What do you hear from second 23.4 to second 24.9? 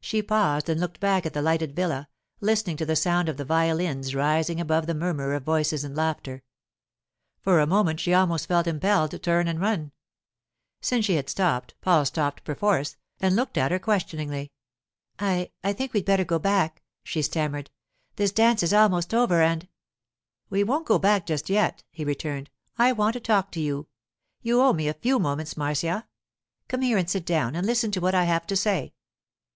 to you. You owe me